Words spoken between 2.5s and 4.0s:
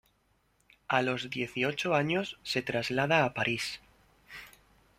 traslada a París.